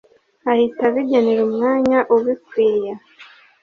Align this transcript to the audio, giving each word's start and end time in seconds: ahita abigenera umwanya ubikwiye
ahita 0.51 0.81
abigenera 0.89 1.41
umwanya 1.47 1.99
ubikwiye 2.15 2.91